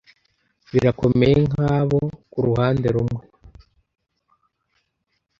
[0.71, 1.99] birakomeye nkabo
[2.31, 3.21] kuruhande rumwe